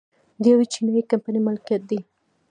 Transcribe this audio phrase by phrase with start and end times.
[0.41, 1.99] د یوې چینايي کمپنۍ ملکیت دی